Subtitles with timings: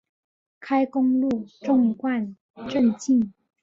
[0.59, 2.35] 开公路纵贯
[2.67, 3.35] 镇境。